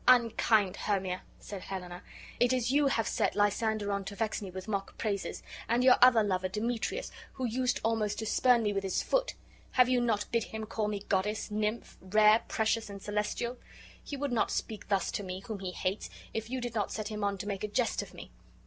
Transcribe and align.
"Unkind. 0.07 0.77
Hermia," 0.77 1.21
said 1.37 1.61
Helena, 1.65 2.01
"it 2.39 2.51
is 2.51 2.71
you 2.71 2.87
have 2.87 3.07
set 3.07 3.35
Lysander 3.35 3.91
on 3.91 4.03
to 4.05 4.15
vex 4.15 4.41
me 4.41 4.49
with 4.49 4.67
mock 4.67 4.97
praises; 4.97 5.43
and 5.69 5.83
your 5.83 5.97
other 6.01 6.23
lover, 6.23 6.47
Demetrius, 6.49 7.11
who 7.33 7.45
used 7.45 7.79
almost 7.83 8.17
to 8.17 8.25
spurn 8.25 8.63
me 8.63 8.73
with 8.73 8.81
his 8.81 9.03
foot, 9.03 9.35
have 9.73 9.87
you 9.89 10.01
not 10.01 10.25
bid 10.31 10.45
him 10.45 10.65
call 10.65 10.87
me 10.87 11.01
goddess, 11.07 11.51
nymph, 11.51 11.99
rare, 12.01 12.41
precious, 12.47 12.89
and 12.89 12.99
celestial? 12.99 13.59
He 14.03 14.17
would 14.17 14.31
not 14.31 14.49
speak 14.49 14.87
thus 14.87 15.11
to 15.11 15.21
me, 15.21 15.41
whom 15.41 15.59
he 15.59 15.69
hates, 15.69 16.09
if 16.33 16.49
you 16.49 16.61
did 16.61 16.73
not 16.73 16.91
set 16.91 17.09
him 17.09 17.23
on 17.23 17.37
to 17.37 17.47
make 17.47 17.63
a 17.63 17.67
jest 17.67 18.01
of 18.01 18.11
me. 18.15 18.31